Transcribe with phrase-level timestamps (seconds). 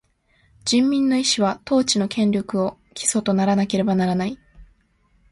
[0.65, 4.39] 人民の意思は、統治の権力を基礎とならなければならない。